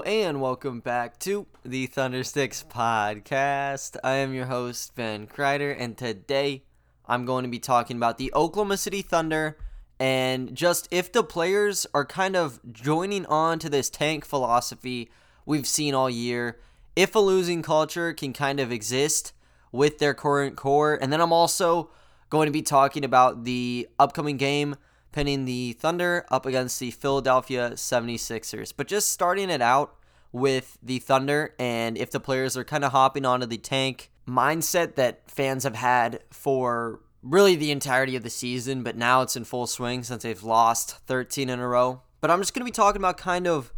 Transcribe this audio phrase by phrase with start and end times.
[0.00, 3.96] And welcome back to the Thundersticks podcast.
[4.02, 6.64] I am your host, Ben Kreider, and today
[7.06, 9.58] I'm going to be talking about the Oklahoma City Thunder
[10.00, 15.10] and just if the players are kind of joining on to this tank philosophy
[15.44, 16.58] we've seen all year,
[16.96, 19.34] if a losing culture can kind of exist
[19.72, 20.98] with their current core.
[21.00, 21.90] And then I'm also
[22.30, 24.76] going to be talking about the upcoming game
[25.12, 28.72] pinning the Thunder up against the Philadelphia 76ers.
[28.76, 29.94] But just starting it out
[30.32, 34.94] with the Thunder and if the players are kind of hopping onto the tank mindset
[34.94, 39.44] that fans have had for really the entirety of the season, but now it's in
[39.44, 42.02] full swing since they've lost 13 in a row.
[42.20, 43.72] But I'm just going to be talking about kind of,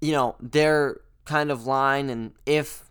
[0.00, 2.84] you know, their kind of line and if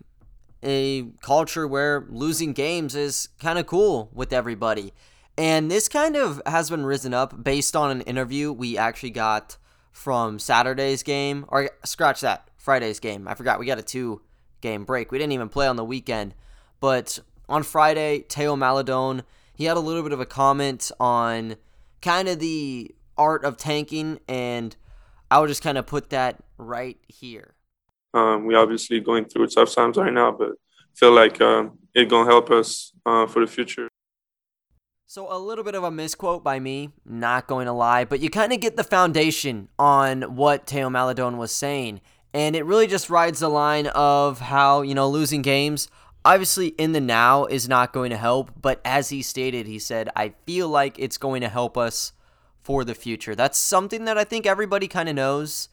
[0.62, 4.92] a culture where losing games is kind of cool with everybody.
[5.36, 9.56] And this kind of has been risen up based on an interview we actually got
[9.92, 13.26] from Saturday's game, or scratch that, Friday's game.
[13.26, 14.22] I forgot we got a two
[14.60, 15.10] game break.
[15.10, 16.34] We didn't even play on the weekend.
[16.80, 19.22] But on Friday, Théo Maledon,
[19.54, 21.56] he had a little bit of a comment on
[22.00, 24.74] kind of the art of tanking, and
[25.30, 27.54] I'll just kind of put that right here.
[28.14, 30.52] Um, we obviously going through tough times right now, but
[30.94, 33.89] feel like um, it gonna help us uh, for the future.
[35.12, 38.30] So, a little bit of a misquote by me, not going to lie, but you
[38.30, 42.00] kind of get the foundation on what Théo Maledon was saying.
[42.32, 45.88] And it really just rides the line of how, you know, losing games,
[46.24, 48.52] obviously in the now is not going to help.
[48.62, 52.12] But as he stated, he said, I feel like it's going to help us
[52.62, 53.34] for the future.
[53.34, 55.70] That's something that I think everybody kind of knows.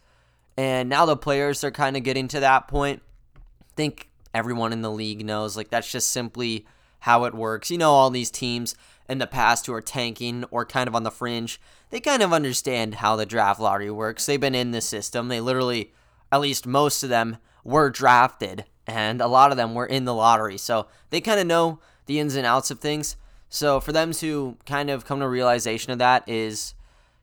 [0.58, 3.04] And now the players are kind of getting to that point.
[3.36, 6.66] I think everyone in the league knows, like, that's just simply
[7.00, 7.72] how it works.
[7.72, 8.76] You know, all these teams
[9.10, 12.34] in the past who are tanking or kind of on the fringe, they kind of
[12.34, 14.26] understand how the draft lottery works.
[14.26, 15.28] They've been in the system.
[15.28, 15.94] They literally,
[16.32, 20.14] at least most of them, were drafted, and a lot of them were in the
[20.14, 20.58] lottery.
[20.58, 23.16] So they kind of know the ins and outs of things.
[23.50, 26.74] So for them to kind of come to a realization of that is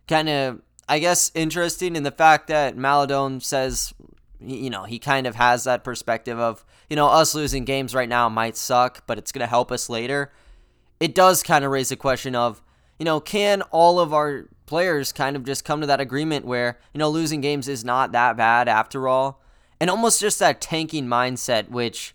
[0.08, 3.92] kind of, I guess, interesting in the fact that Maledon says,
[4.40, 8.08] you know, he kind of has that perspective of, you know, us losing games right
[8.08, 10.30] now might suck, but it's going to help us later
[11.00, 12.62] it does kind of raise the question of,
[12.98, 16.78] you know, can all of our players kind of just come to that agreement where,
[16.92, 19.42] you know, losing games is not that bad after all?
[19.80, 22.14] And almost just that tanking mindset, which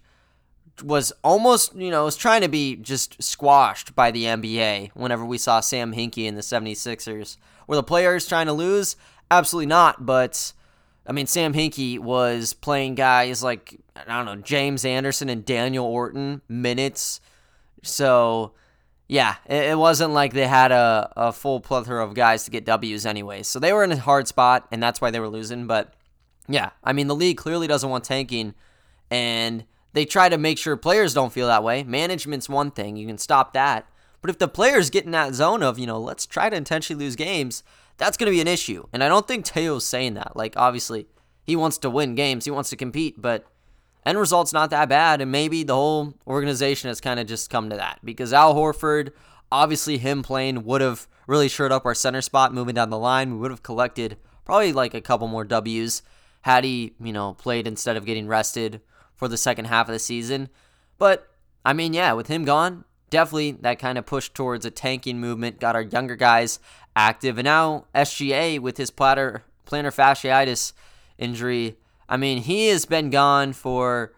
[0.81, 5.37] was almost, you know, was trying to be just squashed by the NBA whenever we
[5.37, 7.37] saw Sam Hinkie in the 76ers.
[7.67, 8.95] Were the players trying to lose?
[9.29, 10.05] Absolutely not.
[10.05, 10.53] But,
[11.05, 15.85] I mean, Sam Hinkie was playing guys like, I don't know, James Anderson and Daniel
[15.85, 17.21] Orton minutes.
[17.83, 18.53] So,
[19.07, 23.05] yeah, it, wasn't like they had a, a full plethora of guys to get W's
[23.05, 23.43] anyway.
[23.43, 25.67] So they were in a hard spot, and that's why they were losing.
[25.67, 25.93] But
[26.47, 28.53] yeah, I mean, the league clearly doesn't want tanking,
[29.09, 31.83] and they try to make sure players don't feel that way.
[31.83, 33.87] Management's one thing, you can stop that.
[34.21, 37.05] But if the players get in that zone of, you know, let's try to intentionally
[37.05, 37.63] lose games,
[37.97, 38.85] that's going to be an issue.
[38.91, 40.35] And I don't think Theo's saying that.
[40.35, 41.07] Like, obviously,
[41.43, 43.45] he wants to win games, he wants to compete, but
[44.05, 47.69] end result's not that bad, and maybe the whole organization has kind of just come
[47.69, 49.11] to that because Al Horford,
[49.51, 53.31] obviously him playing would have really shored up our center spot moving down the line.
[53.33, 56.01] We would have collected probably like a couple more W's
[56.41, 58.81] had he, you know, played instead of getting rested
[59.15, 60.49] for the second half of the season.
[60.97, 61.27] But
[61.65, 65.59] I mean, yeah, with him gone, definitely that kind of pushed towards a tanking movement,
[65.59, 66.59] got our younger guys
[66.95, 70.73] active, and now SGA with his platter plantar fasciitis
[71.17, 71.77] injury
[72.09, 74.13] I mean, he has been gone for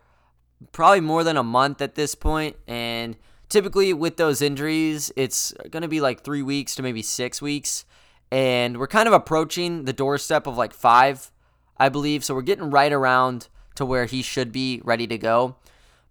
[0.72, 3.18] probably more than a month at this point, and
[3.50, 7.86] typically with those injuries, it's going to be like three weeks to maybe six weeks,
[8.32, 11.32] and we're kind of approaching the doorstep of like five,
[11.78, 12.24] I believe.
[12.24, 15.58] So we're getting right around to where he should be ready to go.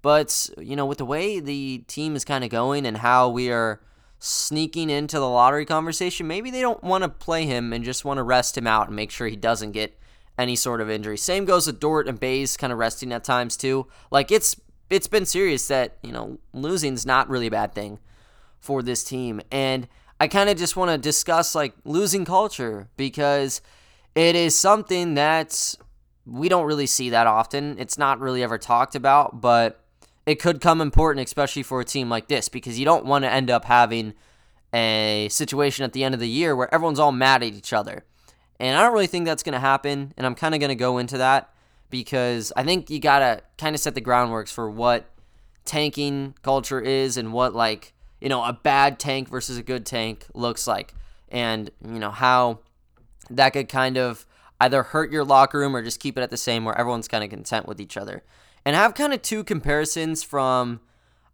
[0.03, 3.51] But, you know, with the way the team is kind of going and how we
[3.51, 3.81] are
[4.19, 8.19] sneaking into the lottery conversation, maybe they don't want to play him and just want
[8.19, 9.99] to rest him out and make sure he doesn't get
[10.41, 11.19] any sort of injury.
[11.19, 13.87] Same goes with Dort and Bays kind of resting at times too.
[14.11, 14.57] Like it's
[14.89, 18.01] it's been serious that, you know, losing's not really a bad thing
[18.59, 19.41] for this team.
[19.53, 19.87] And
[20.19, 23.61] I kind of just want to discuss like losing culture because
[24.15, 25.77] it is something that
[26.27, 27.79] we don't really see that often.
[27.79, 29.85] It's not really ever talked about, but
[30.27, 33.31] it could come important, especially for a team like this, because you don't want to
[33.31, 34.15] end up having
[34.73, 38.05] a situation at the end of the year where everyone's all mad at each other.
[38.61, 40.13] And I don't really think that's going to happen.
[40.19, 41.53] And I'm kind of going to go into that
[41.89, 45.07] because I think you got to kind of set the groundworks for what
[45.65, 50.27] tanking culture is and what, like, you know, a bad tank versus a good tank
[50.35, 50.95] looks like.
[51.31, 52.61] And, you know, how
[53.31, 54.27] that could kind of
[54.61, 57.25] either hurt your locker room or just keep it at the same where everyone's kind
[57.25, 58.23] of content with each other.
[58.67, 60.81] And I have kind of two comparisons from,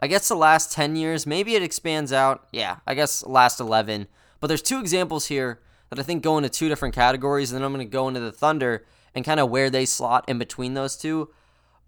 [0.00, 1.26] I guess, the last 10 years.
[1.26, 2.46] Maybe it expands out.
[2.52, 4.06] Yeah, I guess last 11.
[4.38, 5.58] But there's two examples here
[5.90, 7.50] that I think go into two different categories.
[7.50, 8.84] And then I'm going to go into the Thunder
[9.14, 11.30] and kind of where they slot in between those two.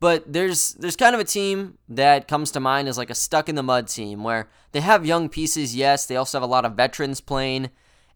[0.01, 3.49] But there's there's kind of a team that comes to mind as like a stuck
[3.49, 6.65] in the mud team where they have young pieces, yes, they also have a lot
[6.65, 7.71] of veterans playing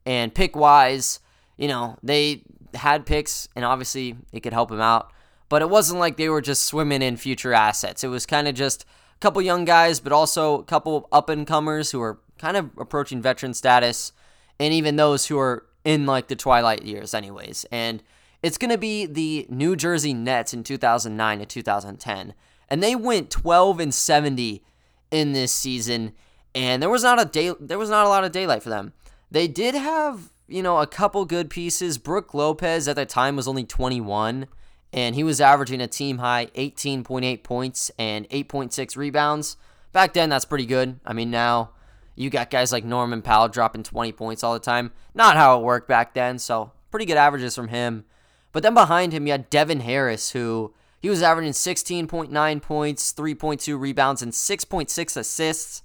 [0.07, 1.19] and pick wise,
[1.57, 2.45] you know, they
[2.75, 5.13] had picks and obviously it could help them out,
[5.49, 8.05] but it wasn't like they were just swimming in future assets.
[8.05, 8.85] It was kind of just
[9.17, 12.71] a couple young guys, but also a couple up and comers who are kind of
[12.79, 14.13] approaching veteran status
[14.61, 17.67] and even those who are in like the twilight years anyways.
[17.71, 18.03] And
[18.43, 22.35] it's going to be the New Jersey Nets in 2009 to 2010.
[22.69, 24.65] And they went 12 and 70
[25.11, 26.13] in this season
[26.55, 28.93] and there was not a day there was not a lot of daylight for them.
[29.31, 31.97] They did have, you know, a couple good pieces.
[31.99, 34.47] Brook Lopez at the time was only 21
[34.93, 39.57] and he was averaging a team high 18.8 points and 8.6 rebounds.
[39.93, 41.01] Back then that's pretty good.
[41.07, 41.71] I mean, now
[42.15, 44.93] you got guys like Norman Powell dropping 20 points all the time.
[45.15, 48.05] Not how it worked back then, so pretty good averages from him.
[48.53, 53.81] But then behind him, you had Devin Harris, who he was averaging 16.9 points, 3.2
[53.81, 55.83] rebounds, and 6.6 assists.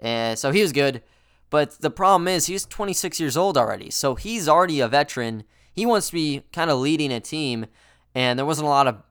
[0.00, 1.02] And so he was good.
[1.50, 3.90] But the problem is, he's 26 years old already.
[3.90, 5.44] So he's already a veteran.
[5.72, 7.66] He wants to be kind of leading a team.
[8.14, 9.02] And there wasn't a lot of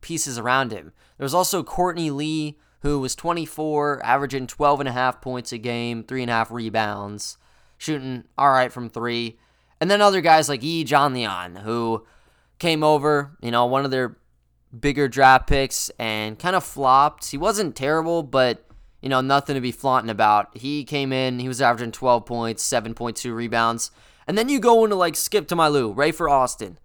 [0.00, 0.92] pieces around him.
[1.16, 5.58] There was also Courtney Lee, who was 24, averaging 12 and a half points a
[5.58, 7.38] game, 3.5 rebounds,
[7.76, 9.38] shooting all right from three.
[9.80, 12.06] And then other guys like Yi Leon, who
[12.58, 14.16] came over, you know, one of their
[14.78, 17.30] bigger draft picks and kind of flopped.
[17.30, 18.64] He wasn't terrible, but
[19.00, 20.56] you know, nothing to be flaunting about.
[20.56, 23.90] He came in, he was averaging 12 points, 7.2 rebounds.
[24.26, 26.78] And then you go into like Skip to my Lou, Rafer Alston.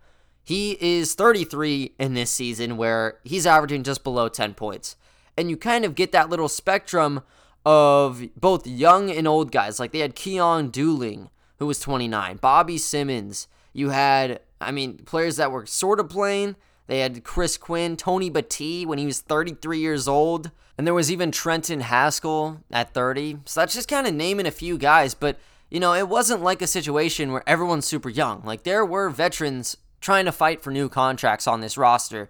[0.44, 4.96] He is 33 in this season where he's averaging just below 10 points.
[5.38, 7.22] And you kind of get that little spectrum
[7.66, 9.80] of both young and old guys.
[9.80, 13.48] Like they had Keyon Dooling, who was 29, Bobby Simmons.
[13.74, 16.56] You had I mean, players that were sort of playing.
[16.88, 21.12] They had Chris Quinn, Tony Battie when he was 33 years old, and there was
[21.12, 23.40] even Trenton Hassell at 30.
[23.46, 25.38] So that's just kind of naming a few guys, but
[25.70, 28.44] you know, it wasn't like a situation where everyone's super young.
[28.44, 32.30] Like there were veterans trying to fight for new contracts on this roster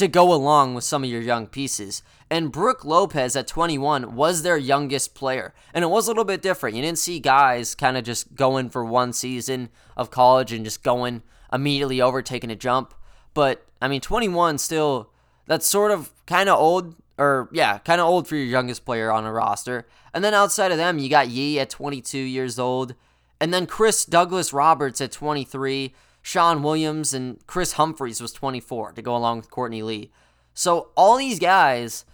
[0.00, 2.02] to go along with some of your young pieces.
[2.28, 5.54] And Brook Lopez at 21 was their youngest player.
[5.72, 6.76] And it was a little bit different.
[6.76, 10.82] You didn't see guys kind of just going for one season of college and just
[10.82, 12.94] going immediately overtaking a jump.
[13.34, 15.10] But I mean, 21 still,
[15.46, 19.10] that's sort of kind of old, or yeah, kind of old for your youngest player
[19.10, 19.86] on a roster.
[20.12, 22.94] And then outside of them, you got Yi at 22 years old,
[23.40, 29.02] and then Chris Douglas Roberts at 23, Sean Williams, and Kris Humphries was 24 to
[29.02, 30.10] go along with Courtney Lee.
[30.54, 32.04] So all these guys,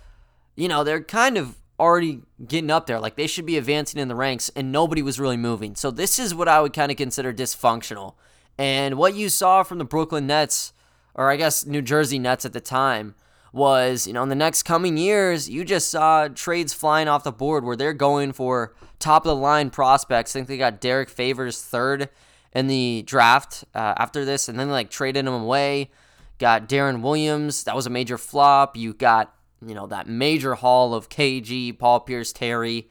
[0.55, 3.01] you know, they're kind of already getting up there.
[3.01, 5.75] Like they should be advancing in the ranks, and nobody was really moving.
[5.75, 8.15] So this is what I would kind of consider dysfunctional.
[8.59, 10.73] And what you saw from the Brooklyn Nets,
[11.15, 13.15] or I guess New Jersey Nets at the time,
[13.53, 17.33] was, you know, in the next coming years, you just saw trades flying off the
[17.33, 20.35] board where they're going for top of the line prospects.
[20.35, 22.11] I think they got Derrick Favors third
[22.57, 25.91] in the draft uh, after this, and then like traded him away.
[26.39, 28.79] Got Deron Williams, that was a major flop.
[28.79, 29.35] You got,
[29.65, 32.89] you know, that major haul of KG, Paul Pierce, Terry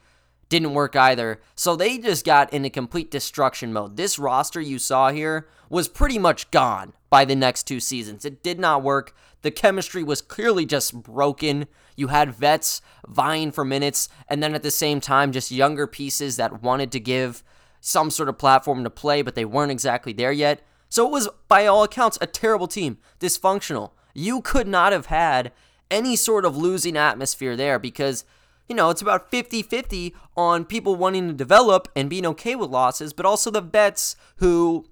[0.48, 1.40] didn't work either.
[1.56, 3.96] So they just got in a complete destruction mode.
[3.96, 8.24] This roster you saw here was pretty much gone by the next two seasons.
[8.24, 9.16] It did not work.
[9.42, 11.66] The chemistry was clearly just broken.
[11.96, 16.36] You had vets vying for minutes, and then at the same time, just younger pieces
[16.36, 17.42] that wanted to give
[17.86, 20.60] some sort of platform to play, but they weren't exactly there yet.
[20.88, 23.92] So it was, by all accounts, a terrible team, dysfunctional.
[24.12, 25.52] You could not have had
[25.88, 28.24] any sort of losing atmosphere there because
[28.68, 32.70] you know, it's about 50 50 on people wanting to develop and being okay with
[32.70, 34.84] losses, but also the vets who,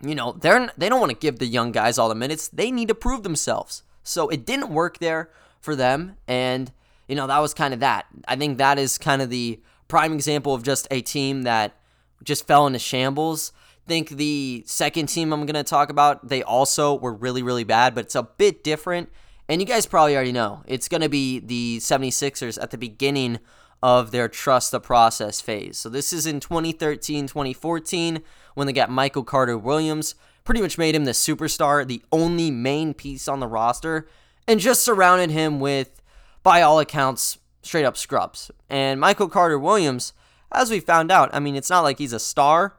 [0.00, 2.48] you know, they're, they don't want to give the young guys all the minutes.
[2.48, 3.82] They need to prove themselves.
[4.02, 5.28] So it didn't work there
[5.60, 6.16] for them.
[6.26, 6.72] And,
[7.06, 8.06] you know, that was kind of that.
[8.26, 11.76] I think that is kind of the prime example of just a team that
[12.22, 13.52] just fell into shambles.
[13.86, 17.94] think the second team I'm going to talk about, they also were really, really bad,
[17.94, 19.10] but it's a bit different
[19.48, 23.38] and you guys probably already know it's going to be the 76ers at the beginning
[23.82, 25.76] of their trust the process phase.
[25.76, 28.22] So this is in 2013, 2014
[28.54, 30.14] when they got Michael Carter Williams,
[30.44, 34.08] pretty much made him the superstar, the only main piece on the roster,
[34.46, 36.00] and just surrounded him with,
[36.42, 38.50] by all accounts, straight up scrubs.
[38.70, 40.12] And Michael Carter Williams,
[40.54, 42.76] as we found out, I mean, it's not like he's a star.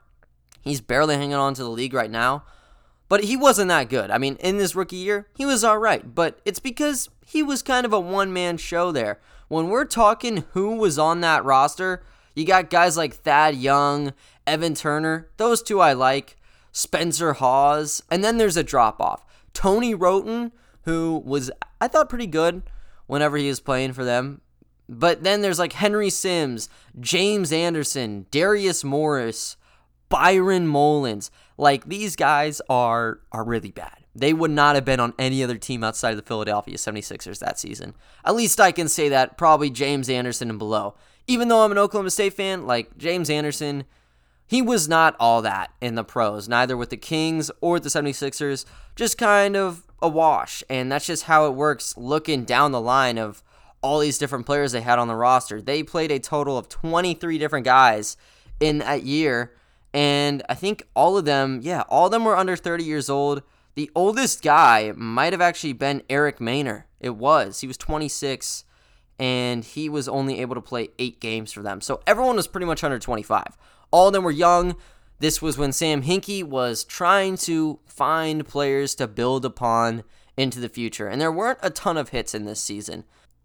[0.61, 2.43] He's barely hanging on to the league right now.
[3.09, 4.09] But he wasn't that good.
[4.09, 6.15] I mean, in his rookie year, he was all right.
[6.15, 9.19] But it's because he was kind of a one man show there.
[9.49, 12.03] When we're talking who was on that roster,
[12.33, 14.13] you got guys like Thad Young,
[14.47, 15.29] Evan Turner.
[15.37, 16.37] Those two I like.
[16.71, 18.01] Spencer Hawes.
[18.09, 19.23] And then there's a drop off.
[19.53, 20.51] Tony Wroten,
[20.85, 22.63] who was, I thought, pretty good
[23.05, 24.41] whenever he was playing for them.
[24.89, 29.57] But then there's like Henry Sims, James Anderson, Darius Morris,
[30.09, 31.31] Byron Mullens.
[31.57, 34.03] Like these guys are are really bad.
[34.15, 37.57] They would not have been on any other team outside of the Philadelphia 76ers that
[37.59, 37.95] season.
[38.23, 40.95] At least I can say that probably James Anderson and below.
[41.25, 43.85] Even though I'm an Oklahoma State fan, like James Anderson,
[44.45, 48.65] he was not all that in the pros, neither with the Kings or the 76ers,
[48.95, 50.63] just kind of a wash.
[50.69, 53.41] And that's just how it works looking down the line of
[53.83, 55.61] all these different players they had on the roster.
[55.61, 58.17] They played a total of 23 different guys
[58.59, 59.53] in that year.
[59.93, 63.43] And I think all of them, yeah, all of them were under 30 years old.
[63.75, 66.85] The oldest guy might have actually been Eric Maynor.
[66.99, 67.59] It was.
[67.59, 68.63] He was 26
[69.19, 71.81] and he was only able to play eight games for them.
[71.81, 73.57] So everyone was pretty much under 25.
[73.91, 74.75] All of them were young.
[75.19, 80.03] This was when Sam Hinkie was trying to find players to build upon
[80.35, 81.07] into the future.
[81.07, 83.03] And there weren't a ton of hits in this season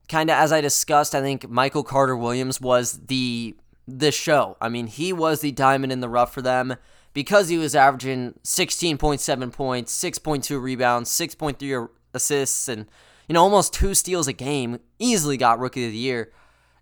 [0.09, 4.57] kind of as I discussed, I think Michael Carter Williams was the the show.
[4.61, 6.77] I mean, he was the diamond in the rough for them
[7.15, 12.87] because he was averaging 16.7 points, 6.2 rebounds, 6.3 assists, and
[13.29, 14.79] you know almost two steals a game.
[14.99, 16.33] Easily got Rookie of the Year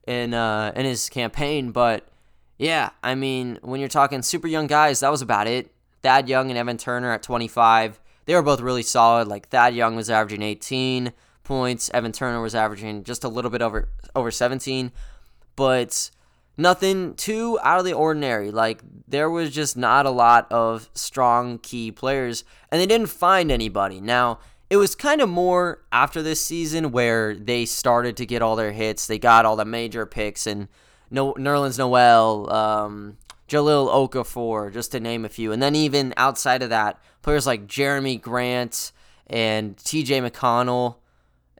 [0.07, 1.71] in uh, in his campaign.
[1.73, 2.09] But
[2.59, 5.73] yeah, I mean, when you're talking super young guys, that was about it.
[6.03, 8.01] Thad Young and Evan Turner at 25.
[8.27, 9.29] They were both really solid.
[9.29, 11.13] Like Thad Young was averaging 18
[11.47, 11.91] points.
[11.95, 14.93] Evan Turner was averaging just a little bit over over 17,
[15.55, 16.11] but
[16.57, 18.51] nothing too out of the ordinary.
[18.51, 23.51] Like there was just not a lot of strong key players, and they didn't find
[23.51, 24.01] anybody.
[24.01, 28.57] Now it was kind of more after this season where they started to get all
[28.57, 29.07] their hits.
[29.07, 30.69] They got all the major picks and
[31.11, 33.17] no Nerlens Noel, um,
[33.49, 35.53] Jahlil Okafor, just to name a few.
[35.53, 38.91] And then even outside of that, players like Jerami Grant
[39.29, 40.21] and T.J.
[40.21, 40.97] McConnell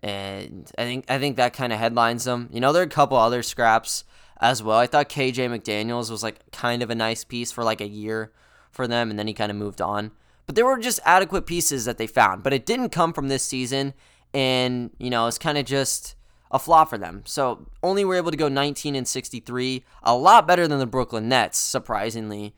[0.03, 2.49] and I think I think that kind of headlines them.
[2.53, 4.05] You know, there are a couple other scraps
[4.41, 4.79] as well.
[4.79, 8.33] I thought KJ McDaniels was like kind of a nice piece for like a year
[8.71, 10.13] for them, and then he kind of moved on.
[10.47, 13.45] But there were just adequate pieces that they found, but it didn't come from this
[13.45, 13.95] season,
[14.33, 16.15] and you know, it's kind of just
[16.51, 17.23] a flaw for them.
[17.25, 21.29] So only were able to go 19 and 63, a lot better than the Brooklyn
[21.29, 22.55] Nets, surprisingly.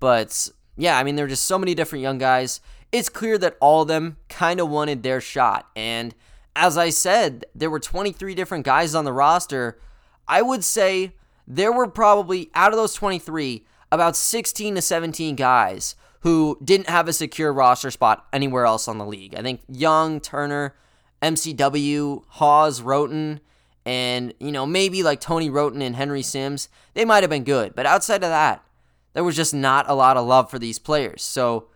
[0.00, 2.60] But yeah, I mean, there are just so many different young guys.
[2.92, 6.14] It's clear that all of them kind of wanted their shot, and
[6.56, 9.78] as I said, there were 23 different guys on the roster.
[10.26, 11.12] I would say
[11.46, 17.06] there were probably, out of those 23, about 16 to 17 guys who didn't have
[17.06, 19.34] a secure roster spot anywhere else on the league.
[19.36, 20.74] I think Young, Turner,
[21.22, 23.40] MCW, Hawes, Wroten,
[23.84, 27.76] and, you know, maybe like Tony Wroten and Henry Sims, they might have been good.
[27.76, 28.64] But outside of that,
[29.12, 31.22] there was just not a lot of love for these players.
[31.22, 31.68] So,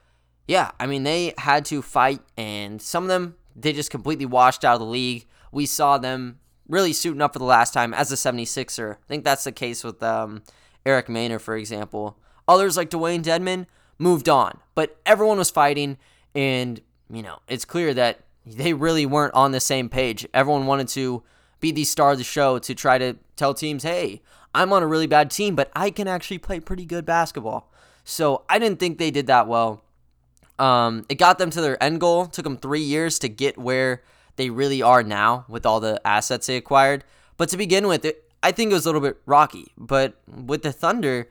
[0.48, 4.64] yeah, I mean, they had to fight, and some of them they just completely washed
[4.64, 5.26] out of the league.
[5.52, 6.38] We saw them
[6.68, 8.94] really suiting up for the last time as a 76er.
[8.94, 10.42] I think that's the case with um,
[10.86, 12.16] Eric Maynor, for example.
[12.48, 13.66] Others like Dewayne Dedmon
[13.98, 15.98] moved on, but everyone was fighting,
[16.34, 16.80] and
[17.12, 20.26] you know it's clear that they really weren't on the same page.
[20.32, 21.22] Everyone wanted to
[21.60, 24.22] be the star of the show to try to tell teams, "Hey,
[24.54, 27.70] I'm on a really bad team, but I can actually play pretty good basketball."
[28.04, 29.82] So I didn't think they did that well.
[30.60, 32.26] Um, it got them to their end goal.
[32.26, 34.02] Took them three years to get where
[34.36, 37.02] they really are now with all the assets they acquired.
[37.36, 39.72] But to begin with, it, I think it was a little bit rocky.
[39.78, 41.30] But with the Thunder,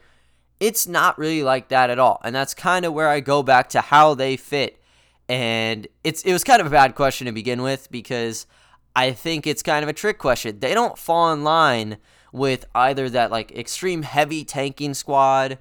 [0.59, 2.19] it's not really like that at all.
[2.23, 4.81] And that's kind of where I go back to how they fit.
[5.29, 8.47] And it's it was kind of a bad question to begin with because
[8.95, 10.59] I think it's kind of a trick question.
[10.59, 11.97] They don't fall in line
[12.31, 15.59] with either that like extreme heavy tanking squad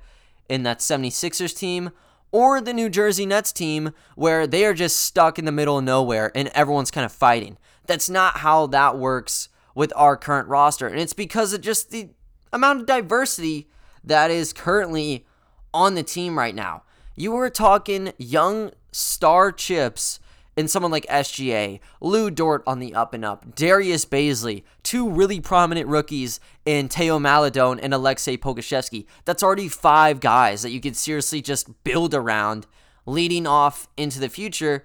[0.49, 1.91] in that 76ers team
[2.31, 5.85] or the New Jersey Nets team where they are just stuck in the middle of
[5.85, 7.57] nowhere and everyone's kind of fighting.
[7.87, 10.87] That's not how that works with our current roster.
[10.87, 12.11] And it's because of just the
[12.53, 13.69] amount of diversity
[14.05, 15.27] that is currently
[15.73, 16.83] on the team right now.
[17.17, 20.21] You were talking young star chips
[20.59, 25.39] and someone like SGA, Lu Dort on the up and up, Darius Bazley, two really
[25.41, 29.07] prominent rookies in Théo Maledon and Aleksej Pokusevski.
[29.25, 32.67] That's already five guys that you could seriously just build around
[33.07, 34.85] leading off into the future.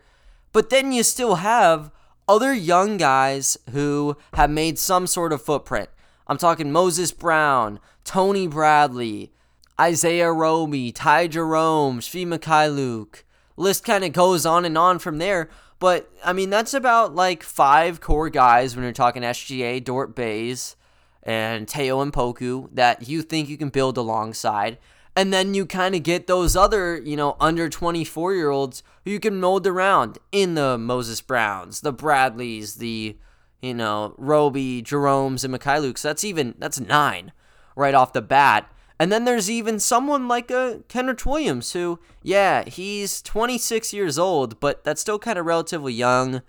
[0.51, 1.91] But then you still have
[2.27, 5.89] other young guys who have made some sort of footprint.
[6.27, 9.33] I'm talking Moses Brown, Tony Bradley,
[9.81, 13.23] Isaiah Roby, Ty Jerome, Svi Mykhailiuk,
[13.57, 15.49] list kind of goes on and on from there.
[15.83, 20.77] But I mean, that's about like five core guys when you're talking SGA, Dort Bays,
[21.23, 24.77] and Théo and Poku that you think you can build alongside.
[25.13, 29.11] And then you kind of get those other, you know, under 24 year olds who
[29.11, 33.17] you can mold around in the Moses Browns, the Bradleys, the,
[33.61, 35.97] you know, Roby, Jerome's, and.
[35.97, 37.33] So that's even, that's nine
[37.75, 38.71] right off the bat.
[38.99, 44.19] And then there's even someone like a uh, Kenrich Williams who, yeah, he's 26 years
[44.19, 46.41] old, but that's still kind of relatively young.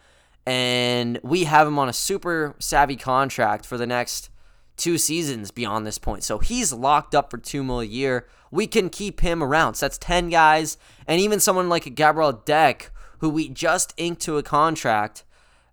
[0.46, 4.28] And we have him on a super savvy contract for the next
[4.76, 6.22] two seasons beyond this point.
[6.22, 8.26] So he's locked up for two more a year.
[8.50, 9.74] We can keep him around.
[9.74, 10.76] So that's 10 guys.
[11.06, 15.24] And even someone like a Gabriel Deck, who we just inked to a contract,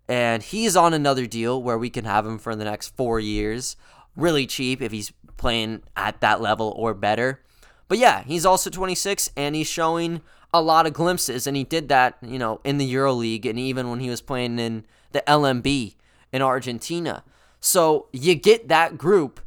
[0.07, 3.75] and he's on another deal where we can have him for the next four years.
[4.15, 7.41] Really cheap if he's playing at that level or better.
[7.87, 10.21] But yeah, he's also 26 and he's showing
[10.53, 13.89] a lot of glimpses and he did that, you know, in the EuroLeague and even
[13.89, 15.95] when he was playing in the LNB
[16.31, 17.23] in Argentina.
[17.59, 19.39] So you get that group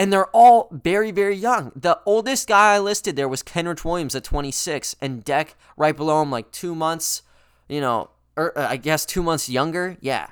[0.00, 1.72] and they're all very, very young.
[1.76, 6.22] The oldest guy I listed there was Kenrich Williams at 26, and Deck right below
[6.22, 7.20] him, like two months,
[7.68, 9.98] you know, or uh, I guess two months younger.
[10.00, 10.28] Yeah.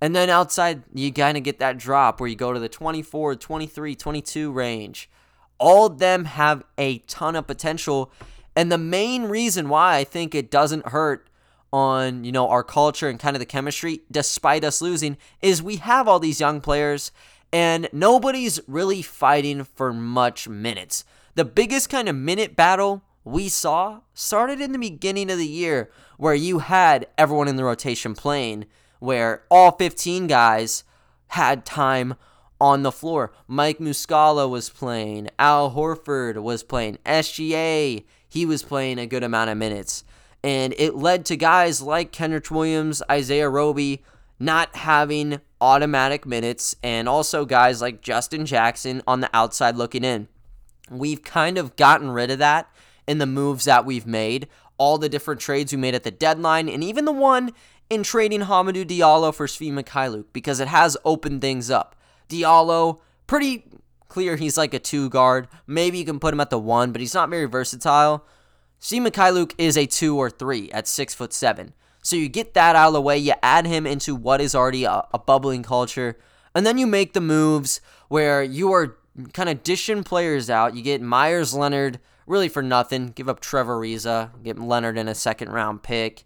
[0.00, 3.36] And then outside, you kind of get that drop where you go to the 24,
[3.36, 5.10] 23, 22 range.
[5.58, 8.10] All of them have a ton of potential.
[8.56, 11.28] And the main reason why I think it doesn't hurt
[11.72, 15.76] on, you know, our culture and kind of the chemistry, despite us losing, is we
[15.76, 17.12] have all these young players
[17.52, 21.04] and nobody's really fighting for much minutes.
[21.34, 25.90] The biggest kind of minute battle we saw started in the beginning of the year
[26.16, 28.66] where you had everyone in the rotation playing
[29.00, 30.84] where all 15 guys
[31.28, 32.14] had time
[32.60, 33.32] on the floor.
[33.48, 39.50] Mike Muscala was playing, Al Horford was playing, SGA, he was playing a good amount
[39.50, 40.04] of minutes.
[40.42, 44.02] And it led to guys like Kenrich Williams, Isaiah Roby
[44.40, 50.28] not having automatic minutes, and also guys like Justin Jackson on the outside looking in.
[50.90, 52.68] We've kind of gotten rid of that
[53.06, 56.68] in the moves that we've made, all the different trades we made at the deadline,
[56.70, 57.52] and even the one
[57.90, 61.96] in trading Hamidou Diallo for Svi Mykhailiuk because it has opened things up.
[62.28, 63.64] Diallo, pretty
[64.08, 65.48] clear he's like a two guard.
[65.66, 68.24] Maybe you can put him at the one, but he's not very versatile.
[68.80, 71.74] Svi Mykhailiuk is a two or three at six foot seven.
[72.02, 74.84] So you get that out of the way, you add him into what is already
[74.84, 76.16] a, a bubbling culture,
[76.54, 78.96] and then you make the moves where you are
[79.34, 80.74] kind of dishing players out.
[80.74, 85.14] You get Meyers Leonard really for nothing, give up Trevor Ariza, get Leonard in a
[85.14, 86.24] second round pick.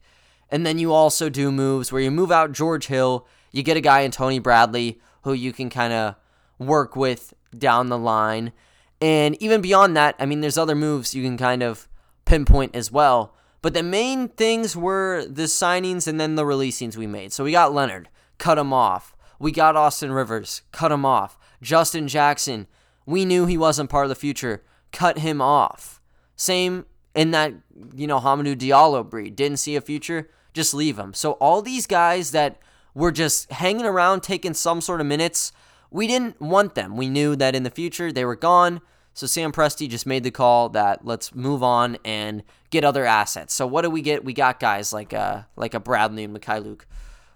[0.55, 3.81] And then you also do moves where you move out George Hill, you get a
[3.81, 6.14] guy in Tony Bradley who you can kind of
[6.61, 8.53] work with down the line.
[9.01, 11.88] And even beyond that, I mean, there's other moves you can kind of
[12.25, 13.35] pinpoint as well.
[13.62, 17.33] But the main things were the signings and then the releasings we made.
[17.33, 19.17] So we got Leonard, cut him off.
[19.40, 21.37] We got Austin Rivers, cut him off.
[21.62, 22.69] Justin Jackson,
[23.07, 24.62] we knew he wasn't part of the future,
[24.93, 26.01] cut him off.
[26.37, 27.55] Same in that,
[27.93, 29.35] you know, Hamidou Diallo breed.
[29.35, 31.12] Didn't see a future, just leave him.
[31.12, 32.59] So all these guys that
[32.95, 35.53] were just hanging around taking some sort of minutes,
[35.90, 36.97] we didn't want them.
[36.97, 38.81] We knew that in the future they were gone.
[39.12, 43.55] So Sam Presti just made the call that let's move on and get other assets.
[43.55, 44.25] So what do we get?
[44.25, 46.83] We got guys like a uh, like a Bradley and Mykhailiuk.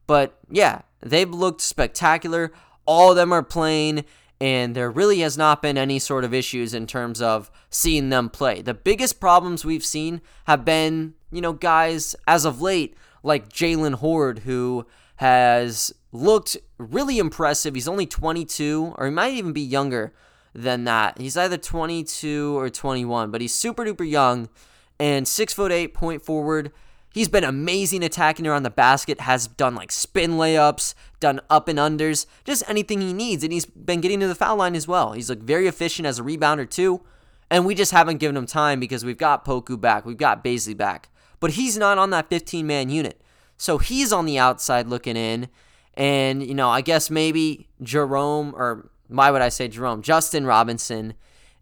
[0.07, 2.53] But yeah, they've looked spectacular.
[2.87, 4.05] All of them are playing
[4.41, 8.31] and there really has not been any sort of issues in terms of seeing them
[8.31, 8.63] play.
[8.63, 13.95] The biggest problems we've seen have been, you know, guys as of late like Jalen
[13.97, 17.75] Hoard, who has looked really impressive.
[17.75, 20.13] He's only 22, or he might even be younger
[20.55, 21.19] than that.
[21.19, 24.49] He's either 22 or 21, but he's super duper young
[24.99, 26.73] and six foot eight point forward.
[27.13, 31.79] He's been amazing attacking around the basket, has done like spin layups, done up and
[31.79, 33.43] unders, just anything he needs.
[33.43, 35.13] And he's been getting to the foul line as well.
[35.13, 37.01] He's like very efficient as a rebounder too.
[37.51, 40.77] And we just haven't given him time because we've got Poku back, we've got Bazley
[40.77, 41.09] back.
[41.41, 43.21] But he's not on that 15 man unit.
[43.57, 45.49] So he's on the outside looking in.
[45.95, 50.03] And, you know, I guess maybe Jerome, or why would I say Jerome?
[50.03, 51.15] Justin Robinson,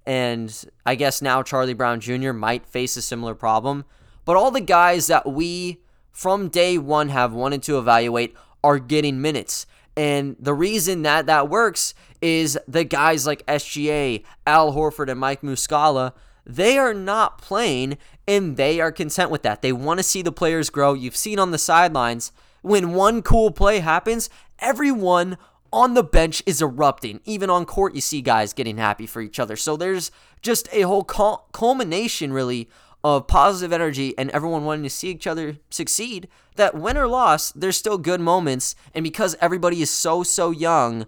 [0.04, 2.32] and I guess now Charlie Brown Jr.
[2.32, 3.84] might face a similar problem.
[4.24, 5.80] But all the guys that we
[6.12, 9.66] from day one have wanted to evaluate are getting minutes.
[9.96, 15.40] And the reason that that works is the guys like SGA, Al Horford, and Mike
[15.40, 16.12] Muscala,
[16.46, 19.62] they are not playing and they are content with that.
[19.62, 20.94] They want to see the players grow.
[20.94, 22.32] You've seen on the sidelines
[22.62, 25.36] when one cool play happens, everyone
[25.72, 27.20] on the bench is erupting.
[27.24, 29.56] Even on court, you see guys getting happy for each other.
[29.56, 32.68] So there's just a whole culmination, really,
[33.04, 37.52] of positive energy and everyone wanting to see each other succeed that win or loss,
[37.52, 38.74] there's still good moments.
[38.94, 41.06] And because everybody is so, so young,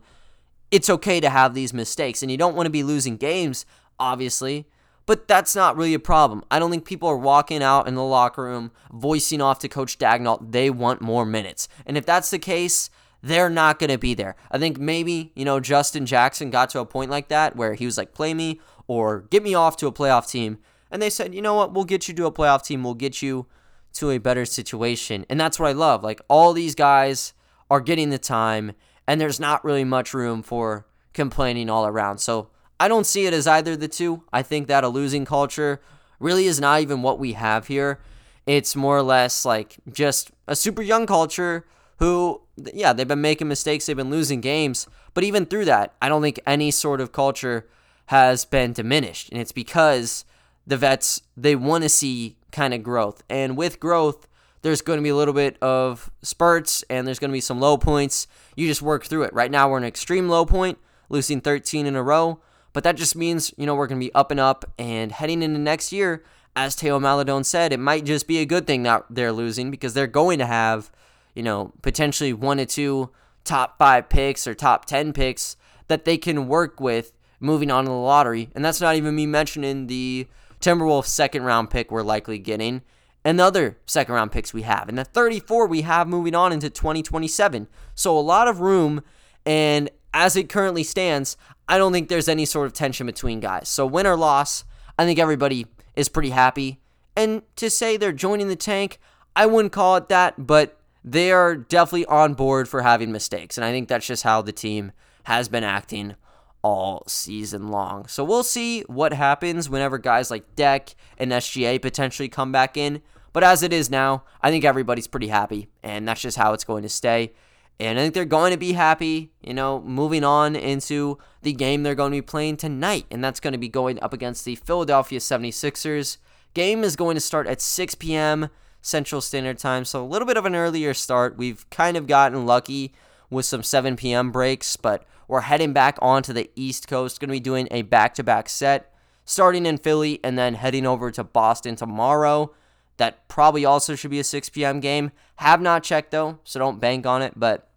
[0.71, 2.23] it's okay to have these mistakes.
[2.23, 3.67] And you don't want to be losing games,
[3.99, 4.67] obviously.
[5.09, 6.45] But that's not really a problem.
[6.51, 9.99] I don't think people are walking out in the locker room voicing off to Coach
[9.99, 11.67] Daigneault they want more minutes.
[11.87, 12.91] And if that's the case,
[13.23, 14.37] they're not going to be there.
[14.51, 17.87] I think maybe, you know, Justin Jackson got to a point like that where he
[17.87, 20.59] was like, play me or get me off to a playoff team.
[20.91, 22.85] And they said, you know what, we'll get you to a playoff team.
[22.85, 23.47] We'll get you
[23.95, 25.25] to a better situation.
[25.31, 26.05] And that's what I love.
[26.05, 27.33] Like, all these guys
[27.71, 28.73] are getting the time,
[29.07, 32.19] and there's not really much room for complaining all around.
[32.19, 34.23] So I don't see it as either the two.
[34.33, 35.81] I think that a losing culture
[36.21, 38.01] really is not even what we have here.
[38.47, 41.67] It's more or less like just a super young culture
[41.99, 42.41] who,
[42.73, 46.23] yeah, they've been making mistakes, they've been losing games, but even through that, I don't
[46.23, 47.69] think any sort of culture
[48.07, 49.29] has been diminished.
[49.31, 50.25] And it's because
[50.67, 53.23] the vets, they want to see kind of growth.
[53.29, 54.29] And with growth,
[54.63, 57.61] there's going to be a little bit of spurts and there's going to be some
[57.61, 58.27] low points.
[58.57, 59.33] You just work through it.
[59.33, 62.41] Right now, we're in an extreme low point, losing 13 in a row.
[62.73, 65.43] But that just means, you know, we're going to be up and up and heading
[65.43, 66.23] into next year,
[66.55, 69.95] as Théo Maledon said, it might just be a good thing that they're losing because
[69.95, 70.91] they're going to have,
[71.35, 73.11] you know, potentially one or two
[73.45, 77.91] top five picks or top 10 picks that they can work with moving on to
[77.91, 78.51] the lottery.
[78.55, 80.27] And that's not even me mentioning the
[80.61, 82.83] Timberwolves second round pick we're likely getting
[83.25, 84.89] and the other second round picks we have.
[84.89, 87.69] And the 34 we have moving on into 2027.
[87.95, 89.03] So a lot of room.
[89.45, 91.37] And as it currently stands,
[91.69, 93.69] I don't think there's any sort of tension between guys.
[93.69, 94.65] So win or loss,
[94.99, 96.81] I think everybody is pretty happy.
[97.15, 98.99] And to say they're joining the tank,
[99.37, 103.59] I wouldn't call it that, but they are definitely on board for having mistakes.
[103.59, 104.93] And I think that's just how the team
[105.25, 106.15] has been acting
[106.63, 108.07] all season long.
[108.07, 113.03] So we'll see what happens whenever guys like Deck and SGA potentially come back in.
[113.33, 116.65] But as it is now, I think everybody's pretty happy, and that's just how it's
[116.65, 117.33] going to stay.
[117.81, 121.83] And I think they're going to be happy, you know, moving on into the game
[121.83, 123.07] they're going to be playing tonight.
[123.11, 126.17] And that's going to be going up against the Philadelphia 76ers.
[126.55, 128.49] Game is going to start at 6 p.m.
[128.83, 129.85] Central Standard Time.
[129.85, 131.37] So a little bit of an earlier start.
[131.37, 132.95] We've kind of gotten lucky
[133.31, 134.33] with some 7 p.m.
[134.33, 137.21] breaks, but we're heading back onto the East Coast.
[137.21, 138.93] Going to be doing a back to back set,
[139.25, 142.53] starting in Philly and then heading over to Boston tomorrow.
[142.97, 144.81] That probably also should be a 6 p.m.
[144.81, 145.13] game.
[145.37, 147.35] Have not checked though, so don't bank on it.
[147.37, 147.68] But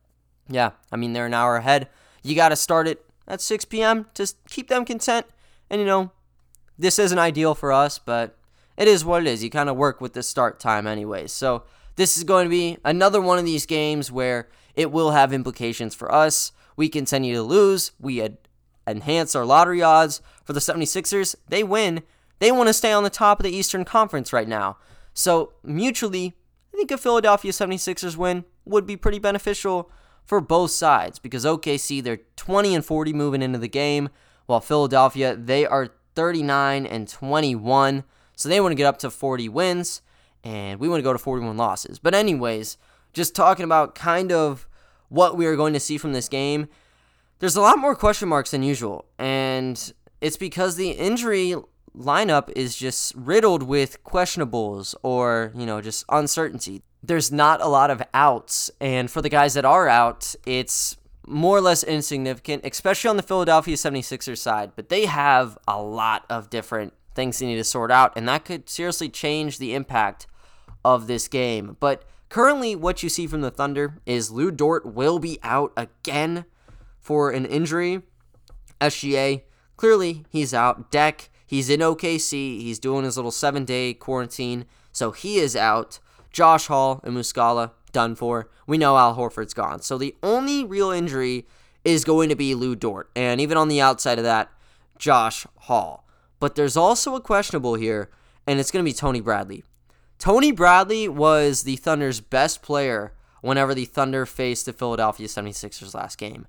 [0.52, 1.88] yeah, I mean, they're an hour ahead.
[2.24, 4.08] You got to start it at 6 p.m.
[4.14, 5.26] to keep them content.
[5.70, 6.12] And, you know,
[6.78, 8.38] this isn't ideal for us, but
[8.78, 9.44] it is what it is.
[9.44, 11.32] You kind of work with the start time, anyways.
[11.32, 11.64] So,
[11.96, 15.94] this is going to be another one of these games where it will have implications
[15.94, 16.52] for us.
[16.78, 17.92] We continue to lose.
[18.00, 18.28] We
[18.88, 21.36] enhance our lottery odds for the 76ers.
[21.50, 22.04] They win.
[22.40, 24.78] They want to stay on the top of the Eastern Conference right now.
[25.14, 26.34] So, mutually,
[26.74, 29.92] I think a Philadelphia 76ers win would be pretty beneficial
[30.26, 34.10] for both sides because OKC they're 20 and 40 moving into the game,
[34.46, 38.04] while Philadelphia they are 39 and 21.
[38.36, 40.02] So they want to get up to 40 wins
[40.44, 42.00] and we want to go to 41 losses.
[42.00, 42.78] But anyways,
[43.14, 44.68] just talking about kind of
[45.10, 46.68] what we are going to see from this game,
[47.40, 51.56] there's a lot more question marks than usual and it's because the injury
[51.98, 57.92] lineup is just riddled with questionables or, you know, just uncertainty there's not a lot
[57.92, 58.70] of outs.
[58.80, 63.24] And for the guys that are out, it's more or less insignificant, especially on the
[63.24, 64.72] Philadelphia 76ers side.
[64.76, 68.46] But they have a lot of different things they need to sort out, and that
[68.46, 70.28] could seriously change the impact
[70.84, 71.78] of this game.
[71.80, 76.46] But currently, what you see from the Thunder is Lu Dort will be out again
[77.00, 78.02] for an injury.
[78.80, 79.44] SGA,
[79.76, 80.92] clearly, he's out.
[80.92, 82.62] Deck, he's in OKC.
[82.62, 86.00] He's doing his little seven day quarantine, so he is out.
[86.32, 88.50] Josh Hall and Muscala done for.
[88.68, 89.82] We know Al Horford's gone.
[89.82, 91.46] So the only real injury
[91.84, 93.10] is going to be Lu Dort.
[93.16, 94.50] And even on the outside of that,
[94.98, 96.08] Josh Hall.
[96.40, 98.10] But there's also a questionable here,
[98.48, 99.64] and it's going to be Tony Bradley.
[100.18, 106.18] Tony Bradley was the Thunder's best player whenever the Thunder faced the Philadelphia 76ers last
[106.18, 106.46] game.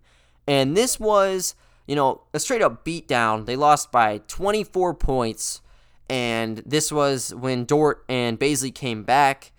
[0.47, 1.55] And this was,
[1.87, 3.47] you know, a straight up beatdown.
[3.47, 5.63] They lost by 24 points.
[6.11, 9.53] And this was when Dort and Bazley came back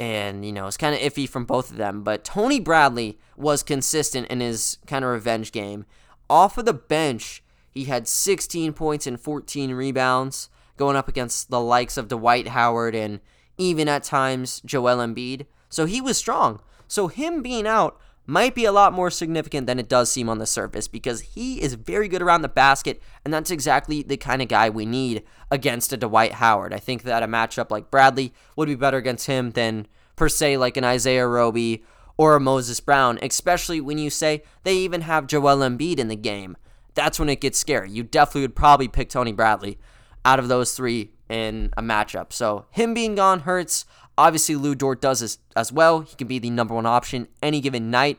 [0.00, 2.02] and you know it's kind of iffy from both of them.
[2.02, 5.84] But Tony Bradley was consistent in his kind of revenge game.
[6.28, 11.60] Off of the bench, he had 16 points and 14 rebounds, going up against the
[11.60, 13.20] likes of Dwight Howard and
[13.58, 15.46] even at times Joel Embiid.
[15.68, 16.60] So he was strong.
[16.88, 20.38] So him being out might be a lot more significant than it does seem on
[20.38, 24.40] the surface because he is very good around the basket, and that's exactly the kind
[24.40, 26.72] of guy we need against a Dwight Howard.
[26.72, 30.58] I think that a matchup like Bradley would be better against him than, per se,
[30.58, 31.82] like an Isaiah Roby
[32.16, 36.16] or a Moses Brown, especially when you say they even have Joel Embiid in the
[36.16, 36.56] game.
[36.94, 37.90] That's when it gets scary.
[37.90, 39.78] You definitely would probably pick Tony Bradley
[40.24, 42.32] out of those three in a matchup.
[42.32, 43.86] So him being gone hurts.
[44.20, 46.00] Obviously, Lu Dort does as, as well.
[46.00, 48.18] He can be the number one option any given night.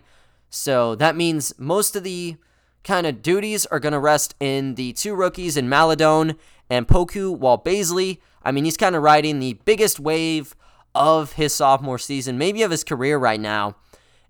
[0.49, 2.37] So that means most of the
[2.83, 6.37] kind of duties are going to rest in the two rookies in Maledon
[6.71, 10.55] and Poku, while Bazley, I mean, he's kind of riding the biggest wave
[10.95, 13.75] of his sophomore season, maybe of his career right now.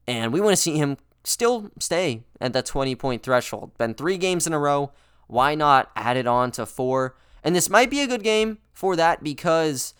[0.06, 3.78] And we want to see him still stay at that 20 point threshold.
[3.78, 4.92] Been three games in a row.
[5.28, 7.16] Why not add it on to four?
[7.46, 9.94] And this might be a good game for that because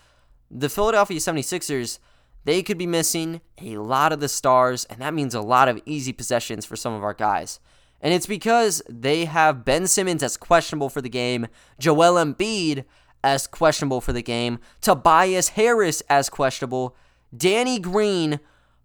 [0.52, 2.00] the Philadelphia 76ers,
[2.44, 5.80] they could be missing a lot of the stars, and that means a lot of
[5.86, 7.60] easy possessions for some of our guys.
[8.02, 11.48] And it's because they have Ben Simmons as questionable for the game,
[11.80, 12.84] Joel Embiid
[13.24, 16.96] as questionable for the game, Tobias Harris as questionable,
[17.36, 18.40] Danny Green,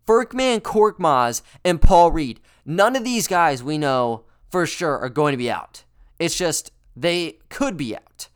[0.07, 2.41] Furkan Korkmaz, and Paul Reed.
[2.67, 5.85] None of these guys we know for sure are going to be out.
[6.19, 8.29] It's just they could be out.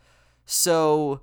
[0.47, 1.21] So,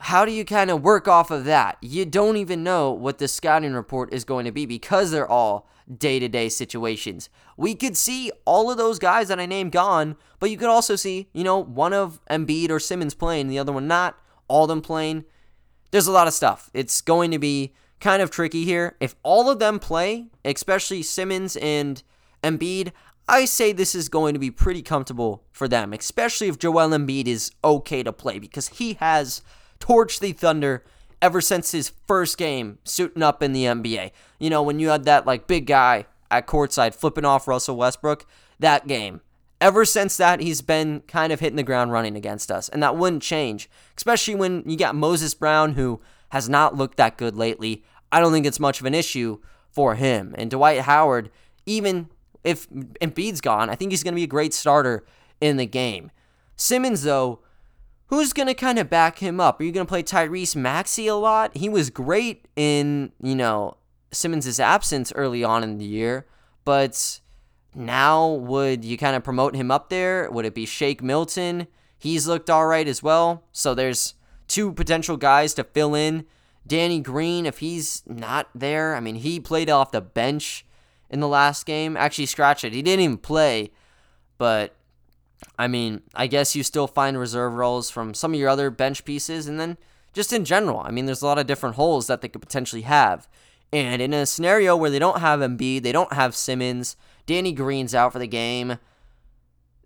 [0.00, 1.76] how do you kind of work off of that?
[1.80, 5.68] You don't even know what the scouting report is going to be because they're all
[5.96, 7.28] day to day situations.
[7.56, 10.96] We could see all of those guys that I named gone, but you could also
[10.96, 14.82] see, you know, one of Embiid or Simmons playing, the other one not, all them
[14.82, 15.24] playing.
[15.90, 16.70] There's a lot of stuff.
[16.74, 18.96] It's going to be kind of tricky here.
[19.00, 22.02] If all of them play, especially Simmons and
[22.42, 22.92] Embiid,
[23.28, 27.26] I say this is going to be pretty comfortable for them, especially if Joel Embiid
[27.26, 29.42] is okay to play because he has
[29.80, 30.84] torched the Thunder
[31.20, 34.12] ever since his first game suiting up in the NBA.
[34.38, 38.26] You know, when you had that like big guy at courtside flipping off Russell Westbrook,
[38.58, 39.20] that game.
[39.60, 42.96] Ever since that, he's been kind of hitting the ground running against us, and that
[42.96, 47.82] wouldn't change, especially when you got Moses Brown, who has not looked that good lately.
[48.12, 50.34] I don't think it's much of an issue for him.
[50.38, 51.30] And Dwight Howard,
[51.66, 52.08] even
[52.44, 55.04] if Embiid's gone, I think he's going to be a great starter
[55.40, 56.12] in the game.
[56.54, 57.40] Simmons, though,
[58.08, 59.60] who's going to kind of back him up?
[59.60, 61.56] Are you going to play Tyrese Maxey a lot?
[61.56, 63.76] He was great in, you know,
[64.10, 66.26] Simmons' absence early on in the year,
[66.64, 67.20] but
[67.74, 70.30] now would you kind of promote him up there?
[70.30, 71.66] Would it be Shake Milton?
[71.98, 73.44] He's looked all right as well.
[73.52, 74.14] So there's
[74.46, 76.24] two potential guys to fill in.
[76.66, 80.66] Danny Green, if he's not there, I mean, he played off the bench
[81.10, 81.96] in the last game.
[81.96, 82.72] Actually, scratch it.
[82.72, 83.70] He didn't even play.
[84.36, 84.76] But,
[85.58, 89.04] I mean, I guess you still find reserve roles from some of your other bench
[89.04, 89.46] pieces.
[89.46, 89.76] And then
[90.12, 92.82] just in general, I mean, there's a lot of different holes that they could potentially
[92.82, 93.28] have.
[93.72, 96.96] And in a scenario where they don't have Embiid, they don't have Simmons,
[97.26, 98.78] Danny Green's out for the game.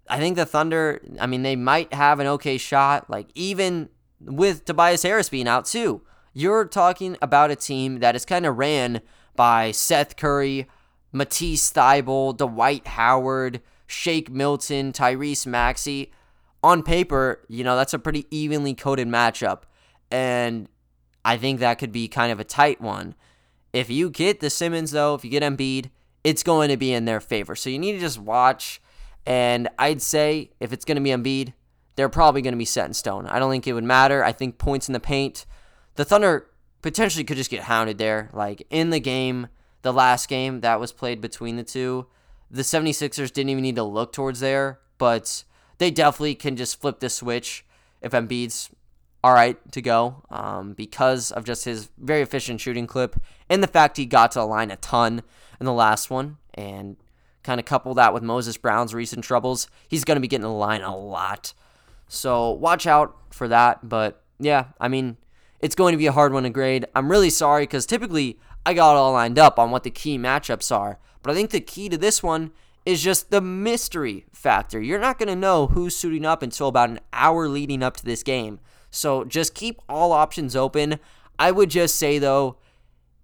[0.09, 3.11] I think the Thunder, I mean, they might have an okay shot.
[3.11, 3.89] Like, even
[4.21, 8.57] with Tobias Harris being out, too, you're talking about a team that is kind of
[8.57, 9.01] ran
[9.35, 10.69] by Seth Curry,
[11.13, 16.13] Matisse Thybulle, Dwight Howard, Shake Milton, Tyrese Maxey.
[16.65, 19.63] On paper, you know, that's a pretty evenly coated matchup.
[20.11, 20.69] And
[21.25, 23.15] I think that could be kind of a tight one.
[23.73, 25.91] If you get the Simmons, though, if you get Embiid,
[26.23, 27.57] it's going to be in their favor.
[27.57, 28.81] So you need to just watch.
[29.27, 31.55] And I'd say if it's going to be Embiid,
[31.97, 33.27] they're probably going to be set in stone.
[33.27, 34.25] I don't think it would matter.
[34.25, 35.47] I think points in the paint,
[35.97, 36.49] the Thunder
[36.81, 38.31] potentially could just get hounded there.
[38.33, 39.49] Like in the game,
[39.83, 42.07] the last game that was played between the two,
[42.53, 45.45] the 76ers didn't even need to look towards there, but
[45.79, 47.65] they definitely can just flip the switch
[48.03, 48.71] if Embiid's
[49.25, 53.17] all right to go um, because of just his very efficient shooting clip
[53.49, 55.23] and the fact he got to the line a ton
[55.59, 56.37] in the last one.
[56.55, 56.97] And
[57.43, 60.51] kind of couple that with Moses Brown's recent troubles, he's going to be getting the
[60.51, 61.55] line a lot.
[62.09, 63.89] So watch out for that.
[63.89, 65.17] But yeah, I mean,
[65.61, 66.87] it's going to be a hard one to grade.
[66.95, 70.75] I'm really sorry because typically I got all lined up on what the key matchups
[70.77, 70.99] are.
[71.23, 72.53] But I think the key to this one
[72.85, 74.81] is just the mystery factor.
[74.81, 78.05] You're not going to know who's suiting up until about an hour leading up to
[78.05, 78.59] this game.
[78.91, 80.99] So just keep all options open.
[81.39, 82.57] I would just say, though,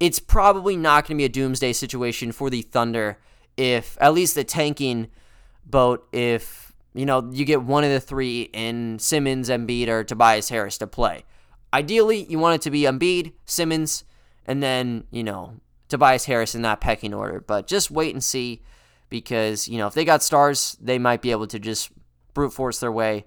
[0.00, 3.18] it's probably not going to be a doomsday situation for the Thunder
[3.56, 5.08] if, at least the tanking
[5.66, 10.48] boat, if, you know, you get one of the three in Simmons, Embiid, or Tobias
[10.48, 11.24] Harris to play.
[11.74, 14.04] Ideally, you want it to be Embiid, Simmons,
[14.46, 15.54] and then, you know,
[15.88, 17.40] Tobias Harris in that pecking order.
[17.40, 18.62] But just wait and see
[19.08, 21.90] because, you know, if they got stars, they might be able to just
[22.34, 23.24] brute force their way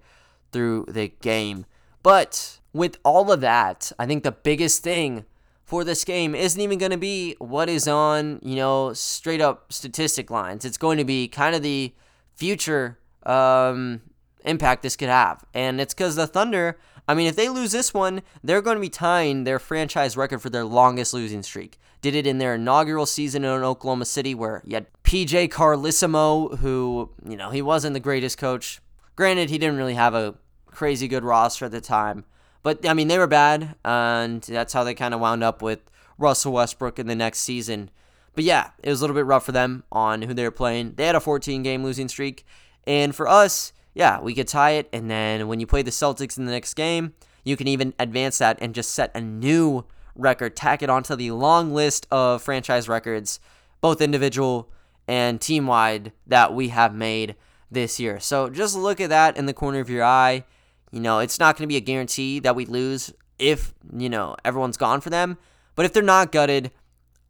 [0.52, 1.66] through the game.
[2.04, 5.26] But with all of that, I think the biggest thing
[5.64, 9.72] for this game isn't even going to be what is on, you know, straight up
[9.72, 10.66] statistic lines.
[10.66, 11.94] It's going to be kind of the
[12.36, 14.02] future um,
[14.44, 15.44] impact this could have.
[15.54, 18.82] And it's because the Thunder, I mean, if they lose this one, they're going to
[18.82, 21.80] be tying their franchise record for their longest losing streak.
[22.02, 27.12] Did it in their inaugural season in Oklahoma City, where you had PJ Carlesimo, who,
[27.28, 28.82] you know, he wasn't the greatest coach.
[29.16, 30.36] Granted, he didn't really have a
[30.68, 32.26] crazy good roster at the time.
[32.64, 35.80] But, I mean, they were bad, and that's how they kind of wound up with
[36.18, 37.90] Russell Westbrook in the next season.
[38.34, 40.94] But yeah, it was a little bit rough for them on who they were playing.
[40.96, 42.46] They had a 14 game losing streak.
[42.88, 44.90] And for us, yeah, we could tie it.
[44.94, 48.38] And then when you play the Celtics in the next game, you can even advance
[48.38, 52.88] that and just set a new record, tack it onto the long list of franchise
[52.88, 53.40] records,
[53.80, 54.70] both individual
[55.08, 57.36] and team wide, that we have made
[57.70, 58.20] this year.
[58.20, 60.46] So just look at that in the corner of your eye.
[60.92, 64.36] You know, it's not going to be a guarantee that we lose if, you know,
[64.46, 65.38] everyone's gone for them.
[65.76, 66.72] But if they're not gutted,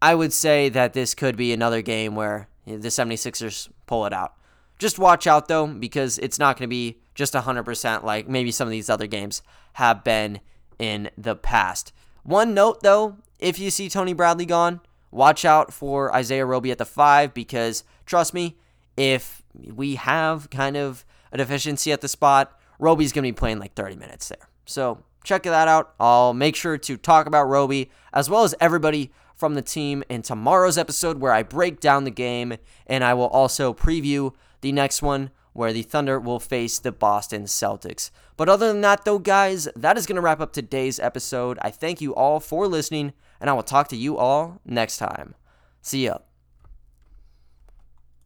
[0.01, 4.33] I would say that this could be another game where the 76ers pull it out.
[4.81, 8.67] Just watch out though, because it's not going to be just 100% like maybe some
[8.67, 10.39] of these other games have been
[10.79, 11.93] in the past.
[12.23, 16.79] One note though, if you see Tony Bradley gone, watch out for Isaiah Roby at
[16.79, 18.57] the five because trust me,
[18.97, 23.59] if we have kind of a deficiency at the spot, Roby's going to be playing
[23.59, 24.49] like 30 minutes there.
[24.65, 25.93] So check that out.
[25.99, 30.23] I'll make sure to talk about Roby as well as everybody from the team in
[30.23, 35.01] tomorrow's episode where I break down the game and I will also preview the next
[35.01, 38.09] one where the Thunder will face the Boston Celtics.
[38.37, 41.59] But other than that, though, guys, that is going to wrap up today's episode.
[41.61, 45.35] I thank you all for listening, and I will talk to you all next time.
[45.81, 46.19] See ya.